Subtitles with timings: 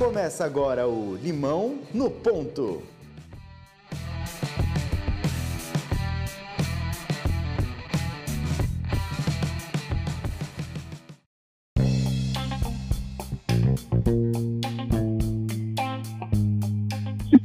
[0.00, 2.82] Começa agora o Limão no Ponto.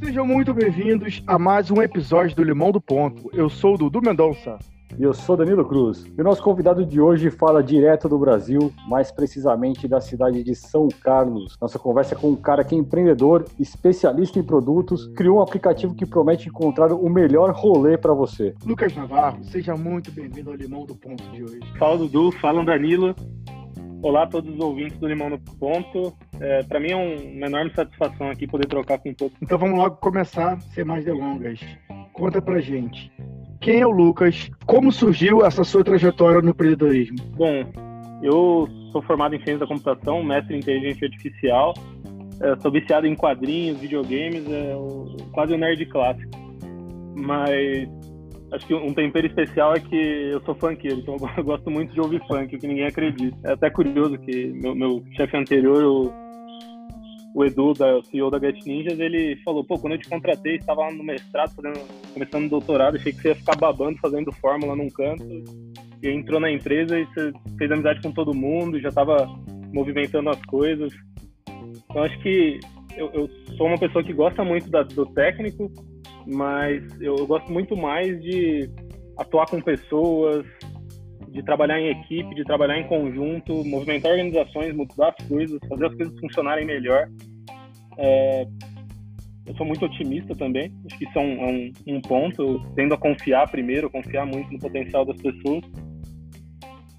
[0.02, 3.28] Sejam muito bem-vindos a mais um episódio do Limão do Ponto.
[3.34, 4.58] Eu sou o Dudu Mendonça.
[4.98, 6.06] E eu sou Danilo Cruz.
[6.16, 10.54] E o nosso convidado de hoje fala direto do Brasil, mais precisamente da cidade de
[10.54, 11.54] São Carlos.
[11.60, 15.94] Nossa conversa é com um cara que é empreendedor, especialista em produtos, criou um aplicativo
[15.94, 18.54] que promete encontrar o melhor rolê para você.
[18.64, 21.60] Lucas Navarro, seja muito bem-vindo ao Limão do Ponto de hoje.
[21.78, 23.14] Fala Dudu, fala Danilo.
[24.06, 26.16] Olá a todos os ouvintes do Limão no Ponto.
[26.38, 29.36] É, para mim é um, uma enorme satisfação aqui poder trocar com todos.
[29.42, 31.58] Então vamos logo começar, sem mais delongas.
[32.12, 33.10] Conta pra gente.
[33.60, 34.48] Quem é o Lucas?
[34.64, 37.16] Como surgiu essa sua trajetória no empreendedorismo?
[37.36, 37.64] Bom,
[38.22, 41.74] eu sou formado em ciência da computação, mestre em inteligência artificial.
[42.40, 44.72] É, sou viciado em quadrinhos, videogames, é,
[45.32, 46.30] quase um nerd clássico.
[47.16, 47.88] Mas
[48.52, 52.00] acho que um tempero especial é que eu sou funkeiro, então eu gosto muito de
[52.00, 53.36] ouvir funk, o que ninguém acredita.
[53.44, 56.12] É até curioso que meu, meu chefe anterior, o,
[57.34, 60.82] o Edu, da CEO da Get Ninjas, ele falou, pô, quando eu te contratei, estava
[60.82, 61.80] lá no mestrado, fazendo,
[62.14, 65.24] começando o doutorado, achei que você ia ficar babando, fazendo fórmula num canto,
[66.02, 69.26] e entrou na empresa e você fez amizade com todo mundo, já estava
[69.72, 70.92] movimentando as coisas.
[71.48, 72.60] Então acho que
[72.96, 75.70] eu, eu, sou uma pessoa que gosta muito da, do técnico,
[76.26, 78.68] mas eu, eu gosto muito mais de
[79.16, 80.44] atuar com pessoas,
[81.28, 85.94] de trabalhar em equipe, de trabalhar em conjunto, movimentar organizações, mudar as coisas, fazer as
[85.94, 87.08] coisas funcionarem melhor.
[87.98, 88.46] É,
[89.46, 92.66] eu sou muito otimista também, acho que isso é um, é um, um, ponto.
[92.74, 95.62] Tendo a confiar primeiro, confiar muito no potencial das pessoas.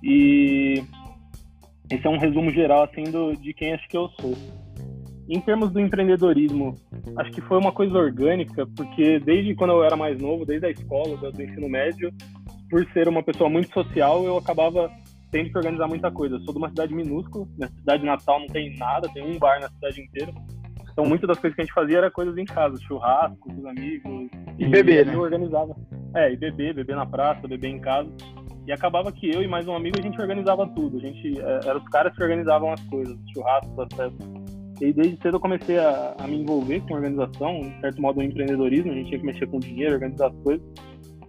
[0.01, 0.83] E
[1.91, 4.33] esse é um resumo geral assim do, de quem acho que eu sou.
[5.29, 6.75] Em termos do empreendedorismo,
[7.17, 10.71] acho que foi uma coisa orgânica, porque desde quando eu era mais novo, desde a
[10.71, 12.13] escola, do, ensino médio,
[12.69, 14.89] por ser uma pessoa muito social, eu acabava
[15.29, 16.35] tendo que organizar muita coisa.
[16.35, 19.59] Eu sou de uma cidade minúscula, minha cidade natal não tem nada, tem um bar
[19.59, 20.31] na cidade inteira.
[20.97, 23.65] Então, muitas das coisas que a gente fazia era coisas em casa, churrasco com os
[23.65, 24.29] amigos.
[24.57, 25.13] E, e beber, né?
[25.13, 25.75] Eu organizava.
[26.15, 28.09] É, e beber, beber na praça, beber em casa.
[28.65, 30.97] E acabava que eu e mais um amigo, a gente organizava tudo.
[30.97, 34.36] A gente, é, era os caras que organizavam as coisas, churrascos, as festas.
[34.79, 38.23] E desde cedo eu comecei a, a, me envolver com organização, de certo modo, um
[38.23, 38.91] empreendedorismo.
[38.91, 40.65] A gente tinha que mexer com dinheiro, organizar as coisas.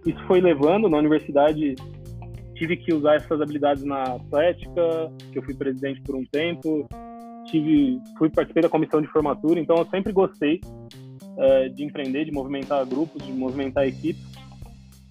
[0.05, 1.75] Isso foi levando, na universidade,
[2.55, 6.87] tive que usar essas habilidades na atlética, que eu fui presidente por um tempo.
[7.45, 10.61] Tive, fui participei da comissão de formatura, então eu sempre gostei
[11.37, 14.23] é, de empreender, de movimentar grupos, de movimentar equipes.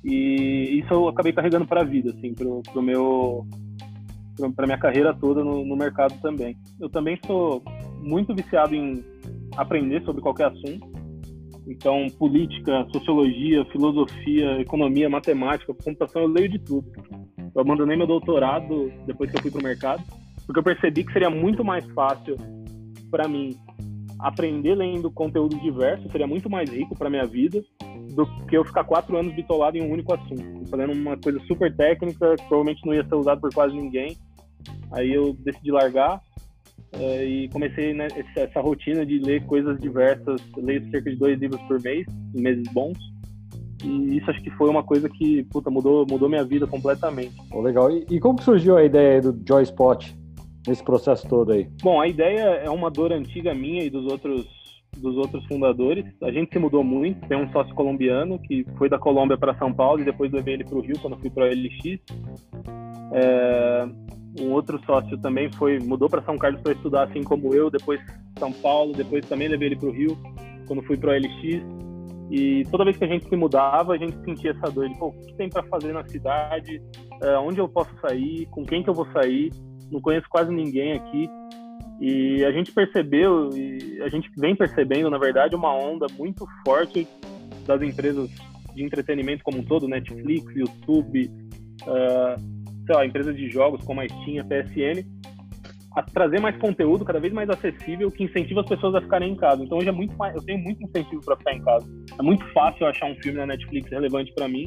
[0.05, 3.47] E isso eu acabei carregando para a vida, assim, pro, pro meu
[4.55, 6.56] para minha carreira toda no, no mercado também.
[6.81, 7.60] Eu também sou
[8.00, 9.04] muito viciado em
[9.56, 10.86] aprender sobre qualquer assunto.
[11.66, 16.91] Então, política, sociologia, filosofia, economia, matemática, computação, eu leio de tudo.
[17.54, 20.03] Eu abandonei meu doutorado depois que eu fui para o mercado,
[20.47, 22.37] porque eu percebi que seria muito mais fácil
[23.10, 23.54] para mim
[24.19, 27.62] aprender lendo conteúdo diverso, seria muito mais rico para minha vida
[28.14, 31.75] do que eu ficar quatro anos bitolado em um único assunto, fazendo uma coisa super
[31.76, 34.16] técnica que provavelmente não ia ser usado por quase ninguém.
[34.92, 36.20] Aí eu decidi largar
[36.93, 40.41] é, e comecei né, essa rotina de ler coisas diversas.
[40.56, 42.99] Eu leio cerca de dois livros por mês, em meses bons.
[43.84, 47.34] E isso acho que foi uma coisa que puta, mudou, mudou minha vida completamente.
[47.53, 47.91] Oh, legal.
[47.91, 50.04] E, e, como surgiu a ideia do Joy Spot
[50.66, 51.69] nesse processo todo aí?
[51.82, 54.47] Bom, a ideia é uma dor antiga minha e dos outros
[54.97, 56.05] dos outros fundadores.
[56.22, 57.26] A gente se mudou muito.
[57.28, 60.65] Tem um sócio colombiano que foi da Colômbia para São Paulo e depois levei ele
[60.65, 62.00] para o Rio quando fui para o LX.
[63.12, 63.88] É,
[64.40, 68.00] um outro sócio também foi mudou para São Carlos para estudar assim como eu, depois
[68.38, 70.18] São Paulo, depois também levei ele para o Rio
[70.66, 71.62] quando fui para o LX.
[72.30, 75.08] E toda vez que a gente se mudava, a gente sentia essa dor de, pô,
[75.08, 76.76] o que tem para fazer na cidade?
[77.22, 78.46] Uh, onde eu posso sair?
[78.50, 79.50] Com quem que eu vou sair?
[79.90, 81.31] Não conheço quase ninguém aqui.
[82.00, 87.08] E a gente percebeu, e a gente vem percebendo, na verdade, uma onda muito forte
[87.66, 88.31] das empresas
[88.74, 91.31] de entretenimento como um todo, Netflix, YouTube,
[91.82, 92.57] uh,
[92.88, 95.06] sei lá, empresas de jogos como a Steam, a PSN,
[95.94, 99.37] a trazer mais conteúdo cada vez mais acessível que incentiva as pessoas a ficarem em
[99.37, 99.62] casa.
[99.62, 101.87] Então hoje é muito mais, eu tenho muito incentivo para ficar em casa.
[102.19, 104.64] É muito fácil achar um filme na Netflix relevante para mim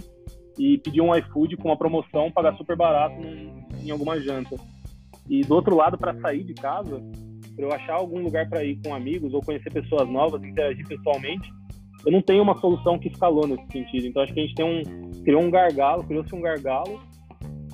[0.59, 4.55] e pedir um iFood com uma promoção, pagar super barato em, em alguma janta.
[5.27, 7.01] E do outro lado, para sair de casa,
[7.55, 11.49] para eu achar algum lugar para ir com amigos ou conhecer pessoas novas, interagir pessoalmente,
[12.05, 14.07] eu não tenho uma solução que escalou nesse sentido.
[14.07, 16.99] Então acho que a gente tem um criou um gargalo, criou-se um gargalo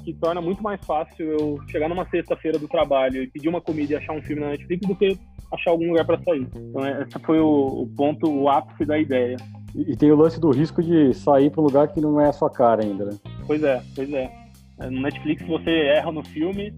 [0.07, 3.91] que torna muito mais fácil eu chegar numa sexta-feira do trabalho e pedir uma comida
[3.91, 5.19] e achar um filme na Netflix do que
[5.51, 6.47] achar algum lugar para sair.
[6.55, 9.35] Então, é, esse foi o, o, ponto, o ápice da ideia.
[9.75, 12.29] E, e tem o lance do risco de sair para um lugar que não é
[12.29, 13.17] a sua cara ainda, né?
[13.45, 14.31] Pois é, pois é.
[14.79, 16.73] é no Netflix, você erra no filme,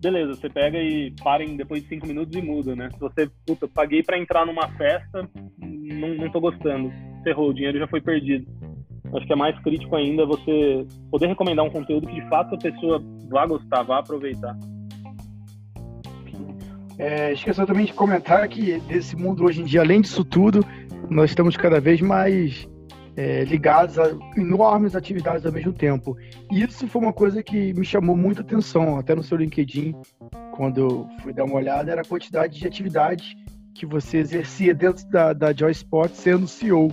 [0.00, 2.88] beleza, você pega e para em depois de cinco minutos e muda, né?
[2.90, 5.28] Se você, puta, paguei para entrar numa festa,
[5.58, 6.90] não, não tô gostando,
[7.22, 8.50] ferrou, o dinheiro já foi perdido.
[9.14, 12.58] Acho que é mais crítico ainda você poder recomendar um conteúdo que de fato a
[12.58, 14.56] pessoa vá gostar, vá aproveitar.
[16.98, 20.64] É, esqueceu também de comentar que desse mundo hoje em dia, além disso tudo,
[21.10, 22.68] nós estamos cada vez mais
[23.16, 26.16] é, ligados a enormes atividades ao mesmo tempo.
[26.50, 29.94] E isso foi uma coisa que me chamou muita atenção, até no seu LinkedIn,
[30.52, 33.34] quando eu fui dar uma olhada, era a quantidade de atividades
[33.74, 36.92] que você exercia dentro da, da Joy Sport sendo CEO.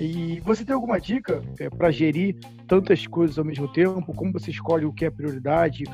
[0.00, 2.34] E você tem alguma dica é, para gerir
[2.66, 4.14] tantas coisas ao mesmo tempo?
[4.14, 5.84] Como você escolhe o que é prioridade?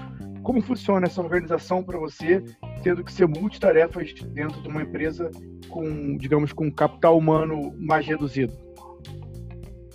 [0.45, 2.41] Como funciona essa organização para você,
[2.85, 5.29] tendo que ser multitarefas dentro de uma empresa
[5.69, 8.53] com, digamos, com capital humano mais reduzido?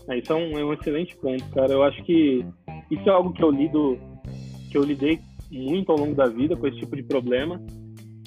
[0.09, 1.71] É, isso um, é um excelente ponto, cara.
[1.71, 2.45] Eu acho que
[2.91, 3.97] isso é algo que eu lido,
[4.69, 7.61] que eu lidei muito ao longo da vida com esse tipo de problema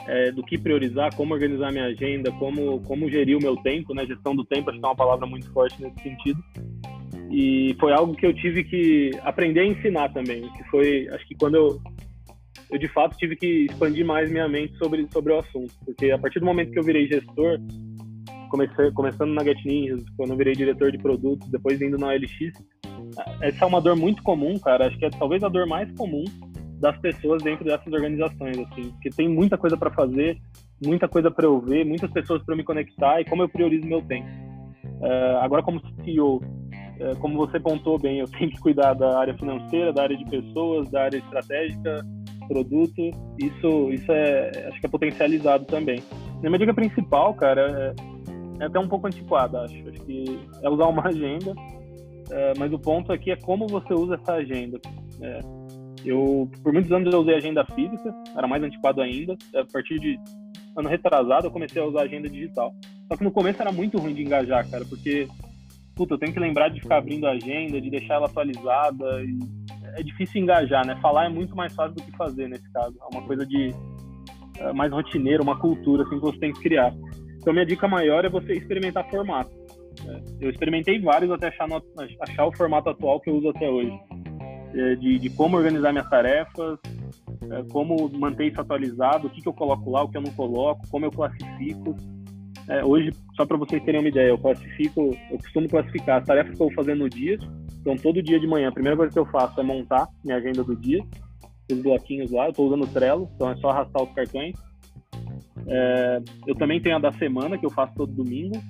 [0.06, 4.06] é, do que priorizar, como organizar minha agenda, como, como gerir o meu tempo, né?
[4.06, 6.42] Gestão do tempo, acho que é uma palavra muito forte nesse sentido.
[7.30, 11.34] E foi algo que eu tive que aprender a ensinar também, que foi, acho que
[11.34, 11.80] quando eu,
[12.70, 16.18] eu de fato tive que expandir mais minha mente sobre, sobre o assunto, porque a
[16.18, 17.58] partir do momento que eu virei gestor,
[18.50, 22.52] comecei, começando na Get Ninjas, quando eu virei diretor de produtos, depois indo na LX,
[23.40, 26.24] essa é uma dor muito comum, cara, acho que é talvez a dor mais comum
[26.80, 30.38] das pessoas dentro dessas organizações, assim, porque tem muita coisa para fazer,
[30.84, 34.02] muita coisa para eu ver, muitas pessoas para me conectar e como eu priorizo meu
[34.02, 34.28] tempo.
[35.00, 36.42] Uh, agora, como CEO, uh,
[37.00, 40.24] é, como você pontou bem, eu tenho que cuidar da área financeira, da área de
[40.26, 42.04] pessoas, da área estratégica,
[42.46, 43.10] produto.
[43.38, 46.02] Isso, isso é, acho que é potencializado também.
[46.38, 47.94] A minha dica principal, cara,
[48.60, 49.88] é, é até um pouco antiquada, acho.
[49.88, 51.54] Acho que é usar uma agenda,
[52.30, 54.78] é, mas o ponto aqui é como você usa essa agenda.
[55.20, 55.40] É,
[56.04, 59.36] eu, por muitos anos, eu usei agenda física, era mais antiquado ainda.
[59.54, 60.18] A partir de
[60.76, 62.74] ano retrasado, eu comecei a usar agenda digital.
[63.08, 65.28] Só que no começo era muito ruim de engajar, cara, porque,
[65.94, 69.04] puta, eu tenho que lembrar de ficar abrindo a agenda, de deixar ela atualizada.
[69.96, 70.96] É difícil engajar, né?
[71.00, 72.96] Falar é muito mais fácil do que fazer nesse caso.
[73.00, 73.72] É uma coisa de
[74.58, 76.92] é, mais rotineira, uma cultura assim que você tem que criar.
[77.36, 79.50] Então, minha dica maior é você experimentar formato.
[80.06, 81.82] É, eu experimentei vários até achar, no,
[82.20, 83.92] achar o formato atual que eu uso até hoje.
[84.74, 86.80] É, de, de como organizar minhas tarefas,
[87.48, 90.32] é, como manter isso atualizado, o que, que eu coloco lá, o que eu não
[90.32, 91.94] coloco, como eu classifico.
[92.68, 96.56] É, hoje, só para vocês terem uma ideia, eu classifico, eu costumo classificar as tarefas
[96.56, 97.38] que eu vou fazer no dia.
[97.80, 100.64] Então, todo dia de manhã, a primeira coisa que eu faço é montar minha agenda
[100.64, 101.04] do dia,
[101.70, 102.46] os bloquinhos lá.
[102.46, 104.56] Eu estou usando o Trello, então é só arrastar os cartões.
[105.68, 108.60] É, eu também tenho a da semana, que eu faço todo domingo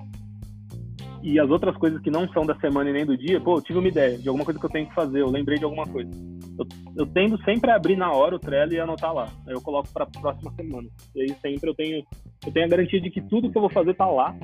[1.24, 3.62] e as outras coisas que não são da semana e nem do dia, pô, eu
[3.62, 5.86] tive uma ideia de alguma coisa que eu tenho que fazer, eu lembrei de alguma
[5.86, 6.10] coisa.
[6.58, 6.66] Eu,
[6.98, 9.28] eu tendo sempre a abrir na hora o Trello e anotar lá.
[9.46, 10.86] Aí eu coloco para a próxima semana.
[11.16, 12.04] E aí sempre eu tenho,
[12.46, 14.36] eu tenho a garantia de que tudo que eu vou fazer tá lá.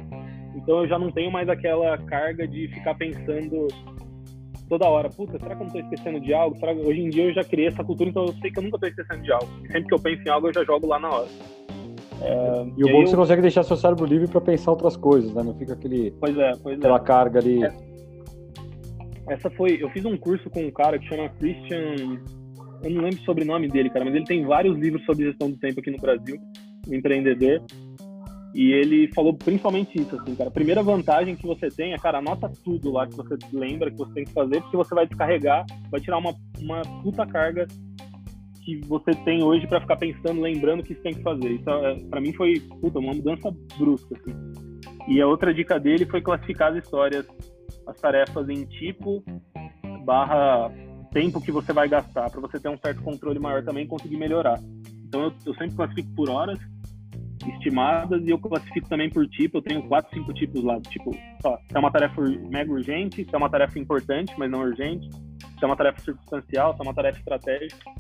[0.57, 3.69] Então eu já não tenho mais aquela carga de ficar pensando
[4.71, 6.57] toda hora, puta, será que eu não tô esquecendo de algo?
[6.59, 6.73] Será.
[6.73, 8.87] Hoje em dia eu já criei essa cultura, então eu sei que eu nunca tô
[8.87, 9.49] esquecendo de algo.
[9.67, 11.29] Sempre que eu penso em algo, eu já jogo lá na hora.
[12.21, 14.71] É, e, e o bom é que você consegue deixar seu cérebro livre para pensar
[14.71, 15.43] outras coisas, né?
[15.43, 17.01] Não fica aquele, pois é, pois aquela é.
[17.01, 17.65] carga ali.
[17.65, 17.75] É.
[19.29, 19.79] Essa foi.
[19.81, 22.21] Eu fiz um curso com um cara que chama Christian.
[22.83, 25.57] Eu não lembro o sobrenome dele, cara, mas ele tem vários livros sobre gestão do
[25.59, 26.37] tempo aqui no Brasil,
[26.89, 27.63] um empreendedor.
[28.55, 30.49] E ele falou principalmente isso, assim, cara.
[30.49, 33.97] A primeira vantagem que você tem é, cara, anota tudo lá que você lembra que
[33.97, 37.69] você tem que fazer, porque você vai descarregar, vai tirar uma, uma puta carga
[38.79, 41.51] que você tem hoje para ficar pensando, lembrando o que você tem que fazer.
[41.51, 44.17] Isso, é, para mim, foi puta, uma mudança brusca.
[44.17, 44.35] Assim.
[45.09, 47.27] E a outra dica dele foi classificar as histórias,
[47.87, 49.23] as tarefas em tipo
[50.05, 50.73] barra
[51.13, 54.17] tempo que você vai gastar, para você ter um certo controle maior também e conseguir
[54.17, 54.61] melhorar.
[55.05, 56.59] Então, eu, eu sempre classifico por horas
[57.49, 59.59] estimadas e eu classifico também por tipo.
[59.59, 60.81] Eu tenho quatro, cinco tipos lá.
[60.83, 61.11] Tipo,
[61.45, 65.11] ó, se é uma tarefa mega urgente, se é uma tarefa importante, mas não urgente,
[65.11, 67.91] se é uma tarefa circunstancial, se é uma tarefa estratégica.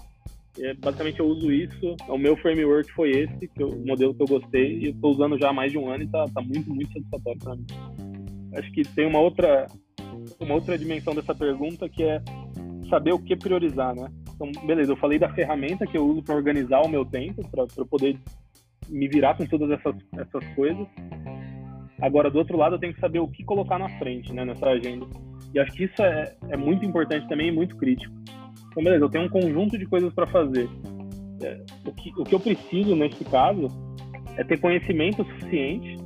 [0.58, 1.96] É, basicamente eu uso isso.
[2.08, 5.38] O meu framework foi esse, que eu, o modelo que eu gostei, e estou usando
[5.38, 7.66] já há mais de um ano e está tá muito, muito satisfatório para mim.
[8.56, 9.66] Acho que tem uma outra,
[10.40, 12.20] uma outra dimensão dessa pergunta que é
[12.88, 14.08] saber o que priorizar, né?
[14.34, 17.66] Então, beleza, eu falei da ferramenta que eu uso para organizar o meu tempo, para
[17.84, 18.18] poder
[18.88, 20.86] me virar com todas essas, essas coisas.
[22.00, 24.66] Agora, do outro lado, eu tenho que saber o que colocar na frente, né, nessa
[24.66, 25.06] agenda.
[25.54, 28.14] E acho que isso é, é muito importante também e muito crítico.
[28.70, 30.68] Então, beleza, eu tenho um conjunto de coisas para fazer.
[31.42, 33.68] É, o, que, o que eu preciso nesse caso
[34.36, 35.96] é ter conhecimento suficiente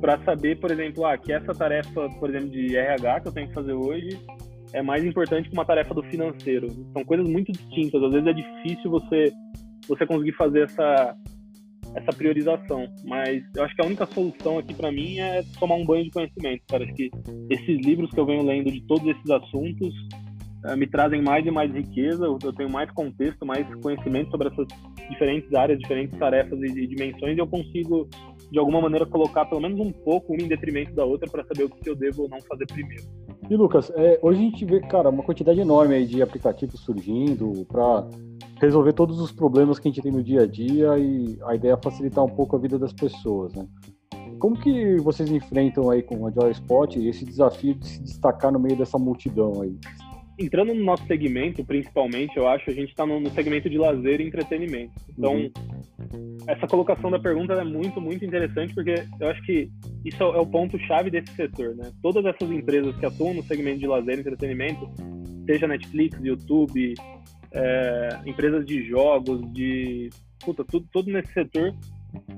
[0.00, 3.48] para saber, por exemplo, ah, que essa tarefa, por exemplo, de RH que eu tenho
[3.48, 4.18] que fazer hoje
[4.72, 6.68] é mais importante que uma tarefa do financeiro.
[6.92, 8.02] São coisas muito distintas.
[8.02, 9.32] Às vezes é difícil você
[9.88, 11.16] você conseguir fazer essa
[11.94, 12.86] essa priorização.
[13.04, 16.10] Mas eu acho que a única solução aqui para mim é tomar um banho de
[16.10, 16.62] conhecimento.
[16.68, 17.10] Cara, acho que
[17.50, 19.94] esses livros que eu venho lendo de todos esses assuntos
[20.76, 22.24] me trazem mais e mais riqueza.
[22.26, 24.66] Eu tenho mais contexto, mais conhecimento sobre essas
[25.10, 27.36] diferentes áreas, diferentes tarefas e, dimensões.
[27.36, 28.08] E eu consigo
[28.50, 31.64] de alguma maneira colocar pelo menos um pouco uma em detrimento da outra para saber
[31.64, 33.04] o que eu devo ou não fazer primeiro.
[33.48, 38.06] E Lucas, é, hoje a gente vê, cara, uma quantidade enorme de aplicativos surgindo para
[38.60, 41.72] resolver todos os problemas que a gente tem no dia a dia e a ideia
[41.72, 43.66] é facilitar um pouco a vida das pessoas, né?
[44.38, 48.60] Como que vocês enfrentam aí com o Agile Spot esse desafio de se destacar no
[48.60, 49.76] meio dessa multidão aí?
[50.38, 54.20] Entrando no nosso segmento, principalmente, eu acho, a gente está no, no, segmento de lazer
[54.20, 54.92] e entretenimento.
[55.10, 56.36] Então, uhum.
[56.46, 59.68] essa colocação da pergunta é muito, muito interessante, porque eu acho que
[60.04, 61.90] isso é o ponto-chave desse setor, né?
[62.02, 64.88] Todas essas empresas que atuam no segmento de lazer e entretenimento,
[65.44, 66.94] seja Netflix, YouTube,
[67.52, 70.10] é, empresas de jogos, de.
[70.44, 71.74] Puta, tudo, tudo nesse setor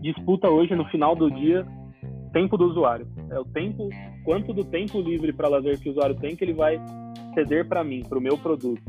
[0.00, 1.66] disputa hoje, no final do dia,
[2.32, 3.06] tempo do usuário.
[3.30, 3.88] É o tempo,
[4.24, 6.80] quanto do tempo livre para lazer que o usuário tem que ele vai
[7.34, 8.82] ceder para mim, para o meu produto.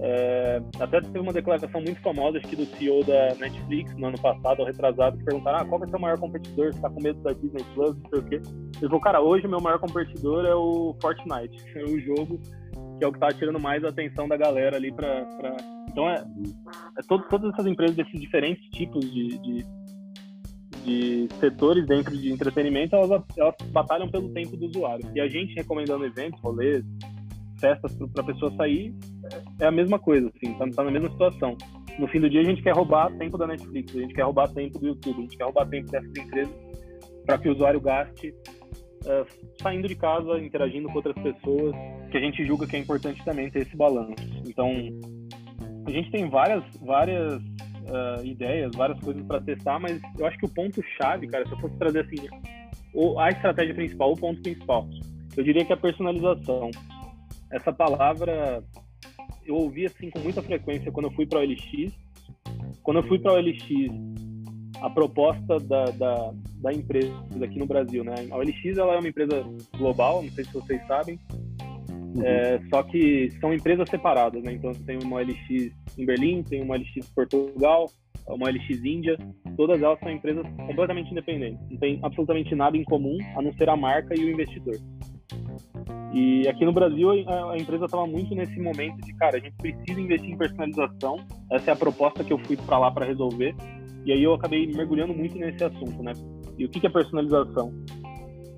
[0.00, 4.20] É, até teve uma declaração muito famosa acho que do CEO da Netflix no ano
[4.20, 7.20] passado, ou retrasado, que perguntaram ah, qual ser o maior competidor, você tá com medo
[7.20, 8.34] da Disney Plus, não sei o quê.
[8.34, 12.40] Ele falou, cara, hoje o meu maior competidor é o Fortnite, é o jogo
[12.98, 15.56] que é o que tá tirando mais a atenção da galera ali para pra...
[15.90, 16.24] Então é,
[16.98, 19.66] é todo, todas essas empresas desses diferentes tipos de, de,
[20.84, 25.08] de, setores dentro de entretenimento, elas, elas batalham pelo tempo do usuário.
[25.14, 26.84] E a gente recomendando eventos, rolês,
[27.64, 28.94] festas para a pessoa sair,
[29.58, 31.56] é a mesma coisa, assim, tá, tá, na mesma situação.
[31.98, 34.52] No fim do dia, a gente quer roubar tempo da Netflix, a gente quer roubar
[34.52, 36.54] tempo do YouTube, a gente quer roubar tempo dessas empresas
[37.24, 38.34] para que o usuário gaste
[39.04, 39.26] uh,
[39.62, 41.74] saindo de casa, interagindo com outras pessoas,
[42.10, 44.12] que a gente julga que é importante também ter esse balanço.
[44.46, 44.70] Então,
[45.86, 50.44] a gente tem várias, várias uh, ideias, várias coisas para testar, mas eu acho que
[50.44, 52.28] o ponto-chave, cara, se eu fosse trazer assim,
[53.18, 54.86] a estratégia principal, o ponto principal,
[55.36, 56.70] eu diria que é a personalização
[57.50, 58.62] essa palavra
[59.46, 61.92] eu ouvi assim com muita frequência quando eu fui para o LX.
[62.82, 63.64] Quando eu fui para o LX,
[64.80, 68.14] a proposta da, da, da, empresa aqui no Brasil, né?
[68.30, 69.44] A OLX ela é uma empresa
[69.76, 71.18] global, não sei se vocês sabem,
[71.90, 72.22] uhum.
[72.22, 74.52] é, só que são empresas separadas, né?
[74.52, 77.90] Então tem uma OLX em Berlim, tem uma OLX em Portugal,
[78.26, 79.16] uma OLX Índia,
[79.56, 83.70] todas elas são empresas completamente independentes, não tem absolutamente nada em comum a não ser
[83.70, 84.76] a marca e o investidor.
[86.14, 90.00] E aqui no Brasil a, empresa estava muito nesse momento de, cara, a gente precisa
[90.00, 91.16] investir em personalização.
[91.50, 93.52] Essa é a proposta que eu fui para lá para resolver.
[94.04, 96.12] E aí eu acabei mergulhando muito nesse assunto, né?
[96.56, 97.74] E o que, que é personalização?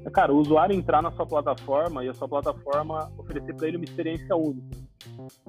[0.04, 3.78] É, cara, o usuário entrar na sua plataforma e a sua plataforma oferecer para ele
[3.78, 4.76] uma experiência única.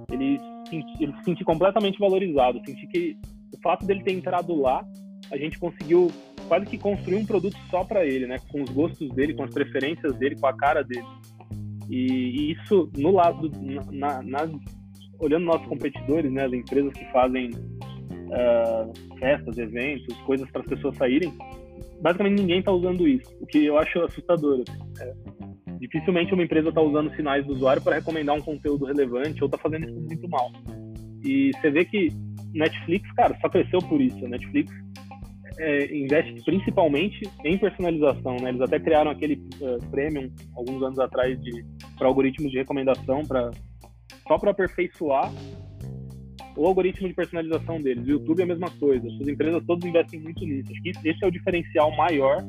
[0.09, 0.39] Ele,
[0.71, 3.17] ele se sentir completamente valorizado, sentir que
[3.53, 4.81] o fato dele ter entrado lá,
[5.29, 6.09] a gente conseguiu
[6.47, 8.37] quase que construir um produto só para ele, né?
[8.49, 11.05] Com os gostos dele, com as preferências dele, com a cara dele.
[11.89, 13.51] E, isso, no lado,
[13.91, 14.49] na, na,
[15.19, 20.95] olhando nossos competidores, né, as empresas que fazem uh, festas, eventos, coisas para as pessoas
[20.97, 21.33] saírem,
[22.01, 24.63] basicamente ninguém está usando isso, o que eu acho assustador.
[24.99, 25.13] É,
[25.79, 29.57] dificilmente uma empresa está usando sinais do usuário para recomendar um conteúdo relevante ou está
[29.57, 30.51] fazendo isso muito mal.
[31.23, 32.09] E você vê que
[32.53, 34.27] Netflix, cara, só cresceu por isso.
[34.27, 34.71] Netflix
[35.59, 38.49] é, investe principalmente em personalização, né?
[38.49, 41.65] Eles até criaram aquele uh, premium alguns anos atrás de
[41.97, 43.51] para algoritmos de recomendação para
[44.27, 45.31] só para aperfeiçoar
[46.55, 48.03] o algoritmo de personalização deles.
[48.05, 49.07] O YouTube é a mesma coisa.
[49.07, 50.71] As empresas todas investem muito nisso.
[50.71, 52.43] Acho que esse é o diferencial maior,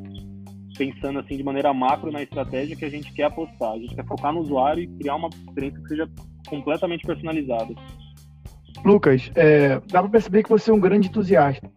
[0.77, 3.73] pensando assim de maneira macro na estratégia que a gente quer apostar.
[3.73, 6.11] A gente quer focar no usuário e criar uma experiência que seja
[6.49, 7.75] completamente personalizada.
[8.85, 11.71] Lucas, é, dá para perceber que você é um grande entusiasta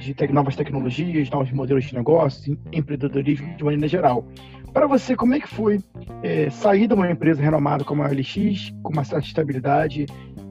[0.00, 4.26] de te novas tecnologias, novos modelos de negócio, empreendedorismo de maneira geral.
[4.72, 5.80] Para você, como é que foi
[6.22, 10.06] é, sair de uma empresa renomada como a LX, com uma certa estabilidade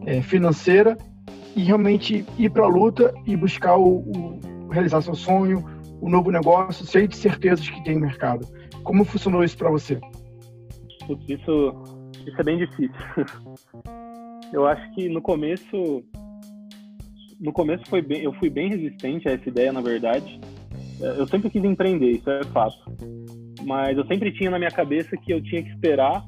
[0.05, 0.97] é, financeira,
[1.55, 5.63] e realmente ir para a luta e buscar o, o, realizar seu sonho,
[6.01, 8.47] o novo negócio, cheio de certezas que tem no mercado?
[8.83, 9.99] Como funcionou isso para você?
[11.27, 11.73] Isso,
[12.25, 12.93] isso é bem difícil.
[14.51, 16.03] Eu acho que no começo
[17.39, 20.39] no começo foi bem, eu fui bem resistente a essa ideia, na verdade.
[20.99, 22.77] Eu sempre quis empreender, isso é fato.
[23.65, 26.23] Mas eu sempre tinha na minha cabeça que eu tinha que esperar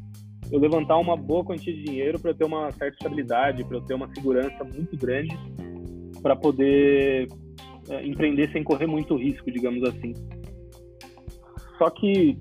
[0.51, 3.93] eu levantar uma boa quantia de dinheiro para ter uma certa estabilidade, para eu ter
[3.93, 5.33] uma segurança muito grande,
[6.21, 7.29] para poder
[7.89, 10.13] é, empreender sem correr muito risco, digamos assim.
[11.77, 12.37] Só que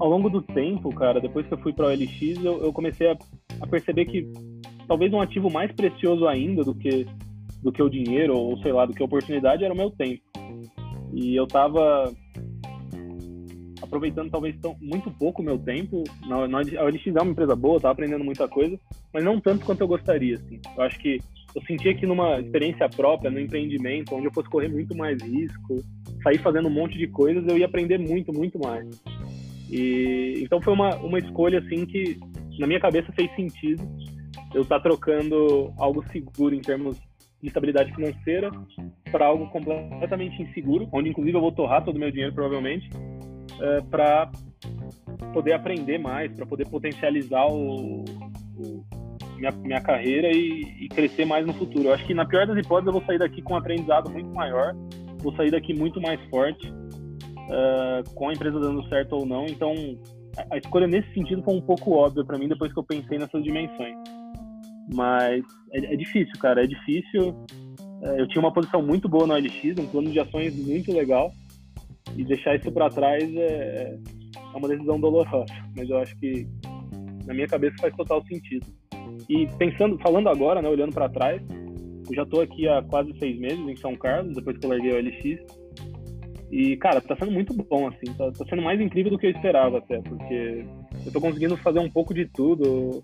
[0.00, 3.10] ao longo do tempo, cara, depois que eu fui para o OLX, eu, eu comecei
[3.10, 3.18] a,
[3.60, 4.26] a, perceber que
[4.86, 7.06] talvez um ativo mais precioso ainda do que
[7.62, 10.22] do que o dinheiro ou sei lá, do que a oportunidade era o meu tempo.
[11.12, 12.12] E eu tava
[13.88, 16.04] aproveitando talvez tão, muito pouco o meu tempo.
[16.26, 18.78] Na, na, a OLX é uma empresa boa, tava aprendendo muita coisa,
[19.12, 20.60] mas não tanto quanto eu gostaria, assim.
[20.76, 21.18] Eu acho que
[21.54, 25.82] eu sentia que numa experiência própria, no empreendimento, onde eu fosse correr muito mais risco,
[26.22, 28.86] sair fazendo um monte de coisas, eu ia aprender muito, muito mais.
[29.70, 32.18] E então foi uma, uma escolha assim que
[32.58, 33.82] na minha cabeça fez sentido.
[34.54, 36.96] Eu estar tá trocando algo seguro em termos
[37.40, 38.50] de estabilidade financeira
[39.10, 42.88] para algo completamente inseguro, onde inclusive eu vou torrar todo o meu dinheiro provavelmente,
[43.60, 44.30] é, para
[45.32, 48.04] poder aprender mais, para poder potencializar o,
[48.56, 48.84] o
[49.38, 51.88] minha, minha carreira e, e, crescer mais no futuro.
[51.88, 54.28] Eu acho que na pior das hipóteses eu vou sair daqui com um aprendizado muito
[54.30, 54.74] maior,
[55.18, 59.46] vou sair daqui muito mais forte uh, com a empresa dando certo ou não.
[59.46, 59.74] Então,
[60.36, 63.18] a, a escolha nesse sentido foi um pouco óbvia para mim depois que eu pensei
[63.18, 63.96] nessas dimensões.
[64.92, 67.30] Mas é, é difícil, cara, é difícil.
[68.02, 71.32] Uh, eu tinha uma posição muito boa no LX, um plano de ações muito legal,
[72.16, 73.98] e deixar isso para trás é,
[74.54, 75.54] é uma decisão dolorosa.
[75.76, 76.46] Mas eu acho que
[77.26, 78.66] na minha cabeça faz total sentido.
[79.28, 81.42] E pensando, falando agora, né, olhando para trás,
[82.08, 84.92] eu já estou aqui há quase seis meses em São Carlos, depois que eu larguei
[84.92, 85.38] o LX.
[86.50, 88.12] E, cara, tá sendo muito bom, assim.
[88.16, 90.64] Tá, tá, sendo mais incrível do que eu esperava até, porque
[91.04, 93.02] eu tô conseguindo fazer um pouco de tudo.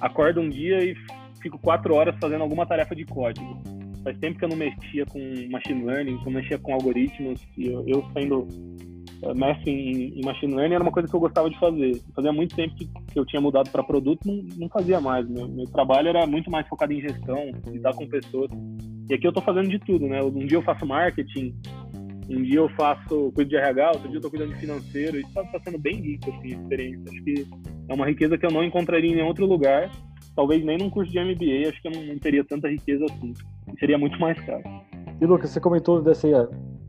[0.00, 0.94] Acordo um dia e
[1.42, 3.62] fico quatro horas fazendo alguma tarefa de código.
[4.04, 5.18] Faz tempo que eu não mexia com
[5.50, 8.46] machine learning, que eu mexia com algoritmos, e eu, eu sendo
[9.22, 12.02] eh, mestre em, em, machine learning era uma coisa que eu gostava de fazer.
[12.14, 15.28] Fazia muito tempo que, eu tinha mudado para produto, não, não fazia mais.
[15.28, 18.50] Meu, meu trabalho era muito mais focado em gestão, lidar com pessoas.
[19.08, 20.22] E aqui eu tô fazendo de tudo, né?
[20.22, 21.54] Um dia eu faço marketing,
[22.28, 25.18] um dia eu faço, cuido de RH, outro dia eu tô cuidando de financeiro.
[25.18, 27.04] Isso tá, tá sendo bem rico, assim, a experiência.
[27.10, 27.46] Acho que
[27.88, 29.90] é uma riqueza que eu não encontraria em nenhum outro lugar.
[30.34, 33.32] Talvez nem num curso de MBA, acho que eu não, não teria tanta riqueza assim.
[33.78, 34.62] Seria muito mais caro.
[35.20, 36.28] E Lucas, você comentou dessa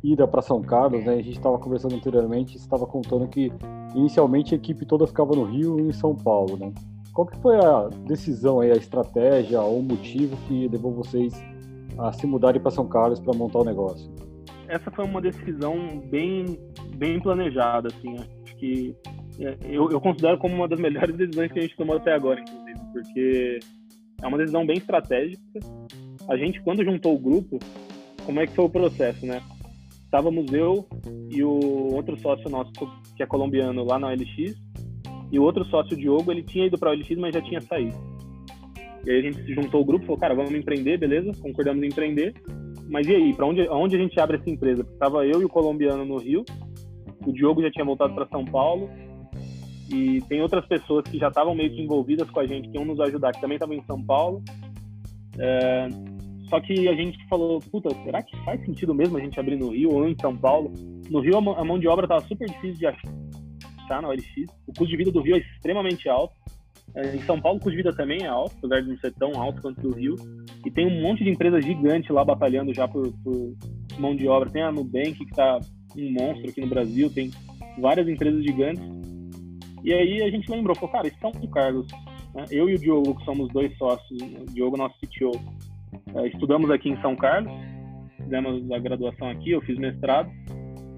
[0.03, 1.13] ida para São Carlos, né?
[1.13, 3.51] A gente estava conversando anteriormente, estava contando que
[3.95, 6.73] inicialmente a equipe toda ficava no Rio e em São Paulo, né?
[7.13, 11.33] Qual que foi a decisão aí, a estratégia ou o motivo que levou vocês
[11.97, 14.13] a se mudarem para São Carlos para montar o negócio?
[14.67, 16.59] essa foi uma decisão bem,
[16.95, 18.15] bem planejada, assim.
[18.17, 18.95] Acho que
[19.39, 22.39] é, eu, eu considero como uma das melhores decisões que a gente tomou até agora,
[22.39, 23.59] inclusive, porque
[24.21, 25.59] é uma decisão bem estratégica.
[26.27, 27.59] A gente, quando juntou o grupo,
[28.25, 29.41] como é que foi o processo, né?
[30.03, 30.88] Estávamos eu
[31.29, 32.71] e o outro sócio nosso,
[33.15, 34.55] que é colombiano, lá na OLX,
[35.31, 37.61] e o outro sócio, o Diogo, ele tinha ido para a OLX, mas já tinha
[37.61, 37.97] saído.
[39.05, 41.31] E aí a gente se juntou o grupo, falou, cara, vamos empreender, beleza?
[41.41, 42.33] Concordamos em empreender
[42.88, 44.83] mas e aí, para onde, onde a gente abre essa empresa?
[44.99, 46.45] Tava eu e o colombiano no Rio,
[47.25, 48.89] o Diogo já tinha voltado para São Paulo,
[49.89, 52.85] e tem outras pessoas que já estavam meio que envolvidas com a gente, que iam
[52.85, 54.43] nos ajudar, que também estavam em São Paulo.
[55.38, 55.88] É,
[56.55, 59.71] só que a gente falou, puta, será que faz sentido mesmo a gente abrir no
[59.71, 60.71] Rio ou em São Paulo?
[61.09, 64.25] No Rio a mão de obra estava super difícil de achar na OLX,
[64.65, 66.33] o custo de vida do Rio é extremamente alto,
[66.95, 69.13] é, em São Paulo o custo de vida também é alto, apesar de não ser
[69.15, 70.15] tão alto quanto do Rio.
[70.65, 73.53] E tem um monte de empresas gigantes lá batalhando já por, por
[73.99, 74.49] mão de obra.
[74.49, 75.59] Tem a Nubank, que está
[75.97, 77.31] um monstro aqui no Brasil, tem
[77.79, 78.83] várias empresas gigantes.
[79.83, 81.87] E aí a gente lembrou, falou, cara, isso São Carlos.
[82.33, 82.45] Né?
[82.49, 85.64] Eu e o Diogo, que somos dois sócios, o Diogo, nosso CTO, é,
[86.27, 87.51] estudamos aqui em São Carlos,
[88.17, 90.29] fizemos a graduação aqui, eu fiz mestrado.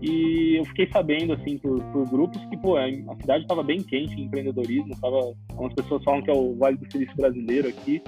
[0.02, 4.14] E eu fiquei sabendo, assim, por, por grupos que, pô, a cidade estava bem quente
[4.14, 8.02] em empreendedorismo, tava, algumas pessoas falam que é o Vale do Silício brasileiro aqui.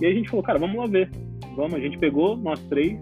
[0.00, 1.10] E aí a gente falou, cara, vamos lá ver.
[1.54, 2.98] Vamos, a gente pegou, nós três,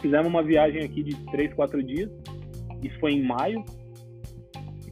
[0.00, 2.10] fizemos uma viagem aqui de três, quatro dias.
[2.82, 3.64] Isso foi em maio.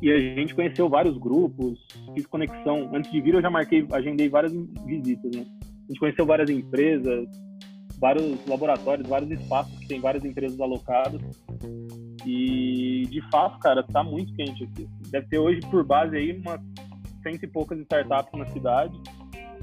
[0.00, 2.88] E a gente conheceu vários grupos, fiz conexão.
[2.94, 4.52] Antes de vir, eu já marquei, agendei várias
[4.86, 5.44] visitas, né?
[5.88, 7.26] A gente conheceu várias empresas,
[7.98, 11.20] vários laboratórios, vários espaços que tem várias empresas alocadas.
[12.26, 14.86] E de fato, cara, tá muito quente aqui.
[15.10, 16.60] Deve ter hoje por base aí umas
[17.22, 18.92] cento e poucas startups na cidade.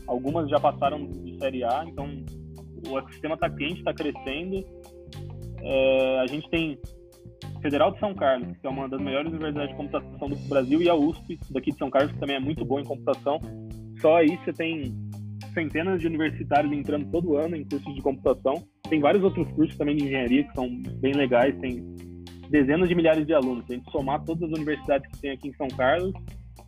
[0.07, 2.07] Algumas já passaram de série A, então
[2.89, 4.65] o ecossistema tá quente, tá crescendo.
[5.61, 6.77] É, a gente tem
[7.61, 10.89] Federal de São Carlos, que é uma das melhores universidades de computação do Brasil, e
[10.89, 13.39] a USP, daqui de São Carlos, que também é muito boa em computação.
[13.99, 14.93] Só aí você tem
[15.55, 18.63] centenas de universitários entrando todo ano em cursos de computação.
[18.87, 21.83] Tem vários outros cursos também de engenharia que são bem legais, tem
[22.49, 23.65] dezenas de milhares de alunos.
[23.65, 26.13] Se a gente somar todas as universidades que tem aqui em São Carlos,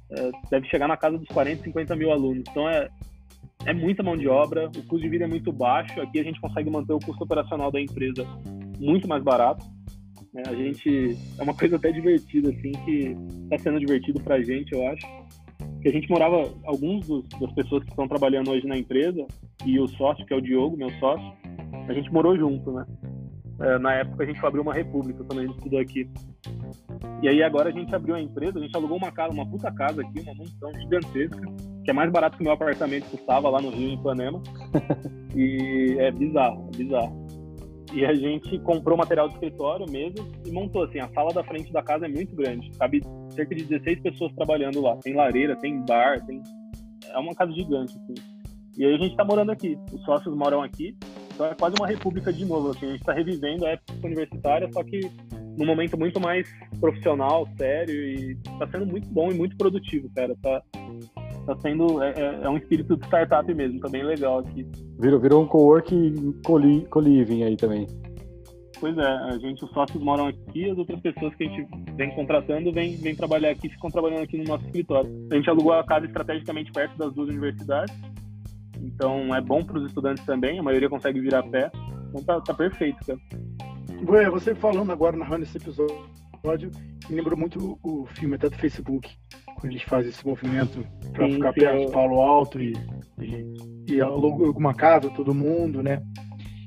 [0.09, 2.43] é, deve chegar na casa dos 40, 50 mil alunos.
[2.49, 2.89] Então é,
[3.65, 6.01] é muita mão de obra, o custo de vida é muito baixo.
[6.01, 8.25] Aqui a gente consegue manter o custo operacional da empresa
[8.79, 9.65] muito mais barato.
[10.33, 10.43] Né?
[10.47, 14.73] A gente é uma coisa até divertida assim que está sendo divertido para a gente,
[14.73, 15.05] eu acho.
[15.87, 19.25] Que a gente morava alguns dos, das pessoas que estão trabalhando hoje na empresa
[19.65, 21.31] e o sócio que é o Diogo, meu sócio,
[21.87, 22.85] a gente morou junto, né?
[23.61, 26.09] É, na época a gente abriu uma república quando a gente estudou aqui.
[27.23, 29.71] E aí agora a gente abriu a empresa, a gente alugou uma casa, uma puta
[29.71, 31.41] casa aqui, uma mansão gigantesca,
[31.85, 34.43] que é mais barato que o meu apartamento custava lá no Rio, em Ipanema.
[35.33, 37.26] e é bizarro, é bizarro.
[37.93, 41.71] E a gente comprou material de escritório mesmo e montou assim, a sala da frente
[41.71, 44.97] da casa é muito grande, cabe cerca de 16 pessoas trabalhando lá.
[44.97, 46.41] Tem lareira, tem bar, tem
[47.09, 48.15] é uma casa gigante assim.
[48.77, 50.95] E aí a gente tá morando aqui, os sócios moram aqui
[51.37, 52.71] então é quase uma república de novo.
[52.71, 54.99] Assim, a gente está revivendo a época universitária, só que
[55.55, 60.35] num momento muito mais profissional, sério, e está sendo muito bom e muito produtivo, cara.
[60.41, 60.63] Tá,
[61.47, 62.03] tá sendo.
[62.03, 64.67] É, é, é um espírito de startup mesmo, tá bem legal aqui.
[64.99, 65.95] Virou, virou um co-work
[66.89, 67.87] co-living aí também.
[68.79, 72.11] Pois é, a gente, os sócios moram aqui, as outras pessoas que a gente vem
[72.11, 75.09] contratando vêm vem trabalhar aqui, ficam trabalhando aqui no nosso escritório.
[75.31, 77.95] A gente alugou a casa estrategicamente perto das duas universidades,
[78.79, 81.71] então é bom para os estudantes também, a maioria consegue vir a pé.
[82.09, 83.19] Então tá, tá perfeito, cara.
[84.07, 86.69] Ué, você falando agora, narrando esse episódio,
[87.09, 89.09] me lembrou muito o filme até do Facebook,
[89.59, 92.73] quando eles fazem esse movimento para ficar perto do Paulo Alto e,
[93.19, 96.01] e, e alguma casa, todo mundo, né?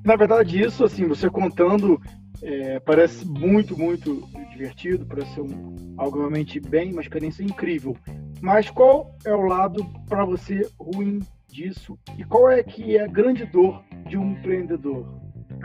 [0.05, 2.01] Na verdade, isso, assim, você contando,
[2.43, 7.97] é, parece muito, muito divertido, parece ser um, algo realmente bem, uma experiência incrível.
[8.41, 13.07] Mas qual é o lado para você ruim disso e qual é que é a
[13.07, 15.07] grande dor de um empreendedor?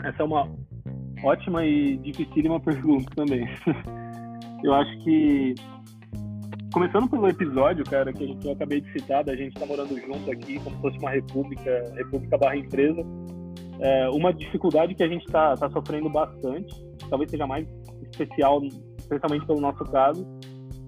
[0.04, 0.48] Essa é uma
[1.24, 3.48] ótima e dificílima pergunta também.
[4.62, 5.54] Eu acho que
[6.72, 10.58] começando pelo episódio, cara, que, eu acabei de citar, da gente tá morando junto aqui,
[10.60, 13.02] como se fosse uma república, república barra empresa,
[13.80, 16.74] é uma dificuldade que a gente está tá sofrendo bastante,
[17.10, 17.66] talvez seja mais
[18.10, 18.62] especial,
[18.98, 20.26] especialmente pelo nosso caso,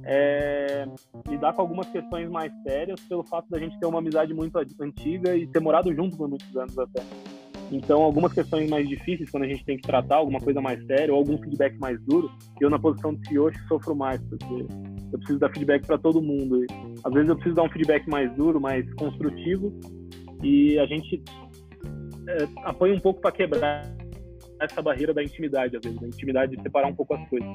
[0.04, 0.86] é,
[1.28, 5.36] lidar com algumas questões mais sérias pelo fato da gente ter uma amizade muito antiga
[5.36, 7.02] e ter morado junto por muitos anos até.
[7.70, 11.12] Então, algumas questões mais difíceis, quando a gente tem que tratar alguma coisa mais séria
[11.12, 14.66] ou algum feedback mais duro, eu, na posição de CEO, sofro mais, porque
[15.12, 16.64] eu preciso dar feedback para todo mundo.
[16.64, 16.66] E,
[17.04, 19.72] às vezes, eu preciso dar um feedback mais duro, mais construtivo,
[20.42, 21.22] e a gente
[22.28, 23.82] é, apoia um pouco para quebrar
[24.60, 27.48] essa barreira da intimidade, às vezes, da intimidade de separar um pouco as coisas.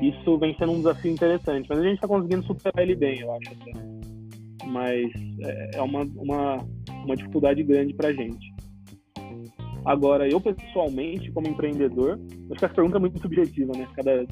[0.00, 3.32] Isso vem sendo um desafio interessante, mas a gente está conseguindo superar ele bem, eu
[3.32, 3.52] acho.
[3.52, 4.66] Até.
[4.66, 6.68] Mas é, é uma, uma,
[7.04, 8.47] uma dificuldade grande para a gente.
[9.88, 12.20] Agora, eu pessoalmente, como empreendedor,
[12.50, 13.88] acho que essa pergunta é muito subjetiva, né?
[13.96, 14.22] Cada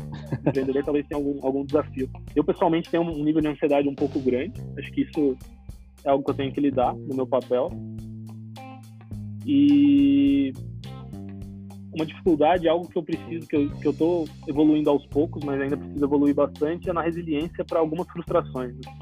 [0.47, 2.11] empreendedor talvez tenha algum, algum desafio.
[2.35, 4.61] Eu pessoalmente tenho um nível de ansiedade um pouco grande.
[4.79, 5.35] Acho que isso
[6.05, 7.71] é algo que eu tenho que lidar no meu papel.
[9.47, 10.53] E
[11.95, 15.59] uma dificuldade, algo que eu preciso, que eu, que eu tô evoluindo aos poucos, mas
[15.59, 18.75] ainda preciso evoluir bastante, é na resiliência para algumas frustrações.
[18.75, 18.93] Né?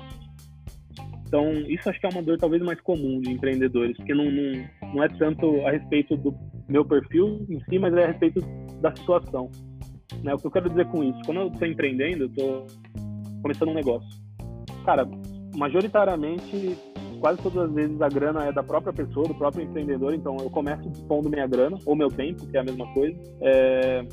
[1.26, 4.64] Então, isso acho que é uma dor talvez mais comum de empreendedores, porque não, não,
[4.94, 6.34] não é tanto a respeito do
[6.68, 8.40] meu perfil em si, mas é a respeito
[8.80, 9.50] da situação.
[10.22, 10.32] Né?
[10.34, 11.18] O que eu quero dizer com isso?
[11.26, 12.66] Quando eu estou empreendendo, eu estou
[13.42, 14.08] começando um negócio.
[14.84, 15.08] Cara,
[15.56, 16.76] majoritariamente
[17.24, 20.50] quase todas as vezes a grana é da própria pessoa, do próprio empreendedor, então eu
[20.50, 23.18] começo pondo minha grana, ou meu tempo, que é a mesma coisa.
[23.40, 24.06] É,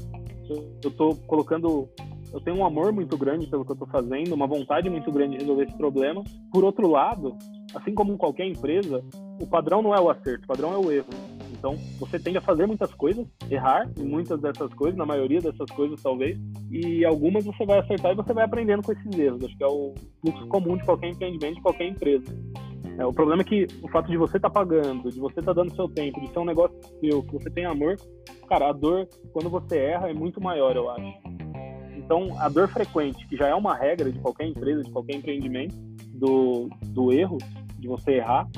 [0.50, 1.90] eu estou colocando.
[2.34, 5.34] Eu tenho um amor muito grande pelo que eu estou fazendo, uma vontade muito grande
[5.34, 6.24] de resolver esse problema.
[6.52, 7.38] Por outro lado,
[7.76, 9.04] assim como qualquer empresa,
[9.40, 11.10] o padrão não é o acerto, o padrão é o erro.
[11.52, 15.70] Então, você tende a fazer muitas coisas, errar em muitas dessas coisas, na maioria dessas
[15.76, 16.36] coisas, talvez,
[16.72, 19.44] e algumas você vai acertar e você vai aprendendo com esses erros.
[19.44, 22.36] Acho que é o fluxo comum de qualquer empreendimento, de qualquer empresa.
[22.98, 25.54] É, o problema é que o fato de você estar tá pagando, de você estar
[25.54, 27.96] tá dando seu tempo, de ser um negócio seu, que você tem amor,
[28.48, 31.41] cara, a dor, quando você erra, é muito maior, eu acho.
[32.12, 35.74] Então, a dor frequente, que já é uma regra de qualquer empresa, de qualquer empreendimento,
[36.14, 37.38] do, do erro,
[37.80, 38.50] de você errar,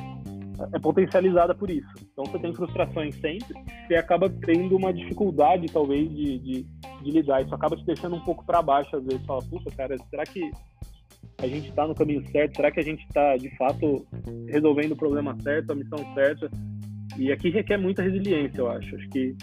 [0.73, 1.87] é potencializada por isso.
[2.11, 3.53] Então, você tem frustrações sempre,
[3.85, 6.65] você acaba tendo uma dificuldade, talvez, de, de,
[7.03, 7.43] de lidar.
[7.43, 9.23] Isso acaba te deixando um pouco para baixo, às vezes.
[9.23, 10.49] Fala, puxa, cara, será que
[11.37, 12.55] a gente está no caminho certo?
[12.55, 14.03] Será que a gente está, de fato,
[14.47, 16.49] resolvendo o problema certo, a missão certa?
[17.19, 18.95] E aqui requer muita resiliência, eu acho.
[18.95, 19.35] Acho que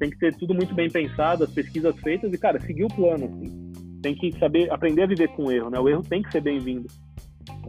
[0.00, 3.26] tem que ter tudo muito bem pensado, as pesquisas feitas e, cara, seguir o plano.
[3.26, 3.72] Assim.
[4.02, 5.78] Tem que saber, aprender a viver com o erro, né?
[5.78, 6.88] O erro tem que ser bem-vindo.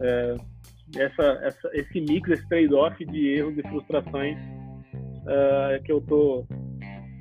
[0.00, 0.36] É,
[0.96, 4.38] essa, essa, esse mix, esse trade-off de erros e frustrações
[5.26, 6.44] é, que eu tô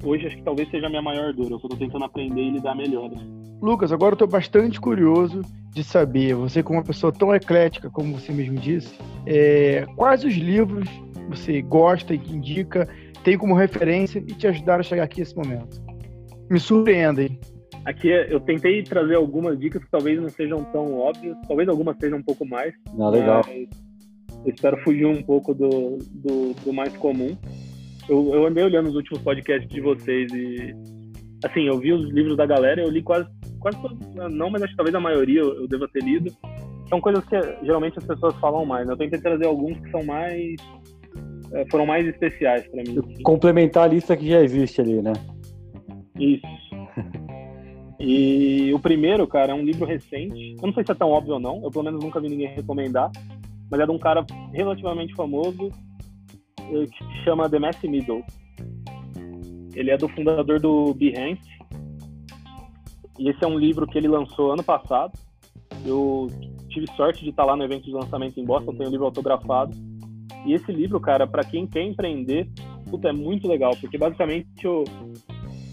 [0.04, 1.52] hoje acho que talvez seja a minha maior dor.
[1.52, 3.12] Eu estou tentando aprender e lidar melhor.
[3.62, 8.18] Lucas, agora eu estou bastante curioso de saber, você como uma pessoa tão eclética, como
[8.18, 10.90] você mesmo disse, é, quais os livros
[11.30, 12.90] você gosta e que indica,
[13.24, 15.82] tem como referência e te ajudaram a chegar aqui nesse momento?
[16.52, 17.40] me surpreendem.
[17.86, 22.20] Aqui eu tentei trazer algumas dicas que talvez não sejam tão óbvias, talvez algumas sejam
[22.20, 22.74] um pouco mais.
[23.00, 23.42] Ah, legal.
[23.48, 27.38] Eu espero fugir um pouco do, do, do mais comum.
[28.10, 30.76] Eu, eu, andei olhando os últimos podcasts de vocês e,
[31.46, 33.30] assim, eu vi os livros da galera, eu li quase,
[33.60, 33.98] quase todos,
[34.32, 36.32] não, mas acho que talvez a maioria eu, eu deva ter lido.
[36.90, 38.86] São coisas que geralmente as pessoas falam mais.
[38.86, 38.94] Né?
[38.94, 40.56] Eu tentei trazer alguns que são mais,
[41.70, 43.02] foram mais especiais para mim.
[43.24, 45.14] Complementar a lista que já existe ali, né?
[46.18, 46.42] Isso.
[48.04, 50.56] E o primeiro, cara, é um livro recente.
[50.60, 51.64] Eu não sei se é tão óbvio ou não.
[51.64, 53.12] Eu, pelo menos, nunca vi ninguém recomendar.
[53.70, 55.70] Mas é de um cara relativamente famoso
[56.60, 58.24] eh, que se chama The Messi Middle.
[59.76, 61.48] Ele é do fundador do Behance.
[63.20, 65.14] E esse é um livro que ele lançou ano passado.
[65.86, 66.26] Eu
[66.70, 68.74] tive sorte de estar lá no evento de lançamento em Boston.
[68.74, 69.76] Tenho o livro autografado.
[70.46, 72.48] E esse livro, cara, para quem quer empreender,
[72.90, 73.76] puta, é muito legal.
[73.80, 74.84] Porque basicamente o,